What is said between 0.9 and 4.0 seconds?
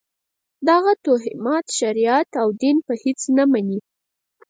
توهمات شریعت او دین په هېڅ نه مني.